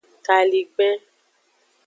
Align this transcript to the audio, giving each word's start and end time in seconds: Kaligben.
Kaligben. 0.27 0.97